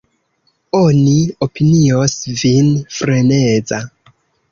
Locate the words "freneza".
3.01-3.81